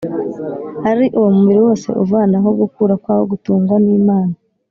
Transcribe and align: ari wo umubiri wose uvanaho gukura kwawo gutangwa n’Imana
ari 0.89 1.05
wo 1.17 1.23
umubiri 1.31 1.59
wose 1.67 1.87
uvanaho 2.03 2.49
gukura 2.61 2.93
kwawo 3.03 3.23
gutangwa 3.31 3.77
n’Imana 3.85 4.33